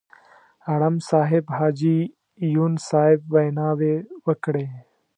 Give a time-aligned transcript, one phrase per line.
[0.73, 1.97] اړم صاحب، حاجي
[2.55, 4.65] یون صاحب ویناوې وکړې.